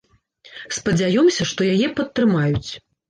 Спадзяёмся, 0.77 1.47
што 1.51 1.67
яе 1.75 1.87
падтрымаюць. 2.01 2.69